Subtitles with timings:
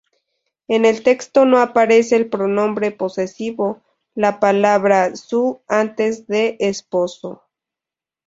[0.67, 3.83] En el texto no aparece el pronombre posesivo,
[4.15, 7.43] la palabra "su" antes de "esposo".